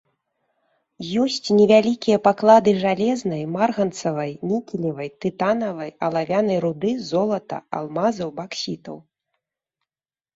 Ёсць 1.23 1.49
невялікія 1.57 2.17
паклады 2.27 2.71
жалезнай, 2.83 3.43
марганцавай, 3.55 4.31
нікелевай, 4.53 5.09
тытанавай, 5.25 5.91
алавянай 6.07 6.57
руды, 6.65 6.91
золата, 7.11 7.57
алмазаў, 7.81 8.29
баксітаў. 8.39 8.97